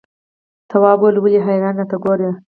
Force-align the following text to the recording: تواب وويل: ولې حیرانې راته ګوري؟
تواب 0.69 0.99
وويل: 1.01 1.15
ولې 1.19 1.39
حیرانې 1.45 1.79
راته 1.81 1.97
ګوري؟ 2.03 2.29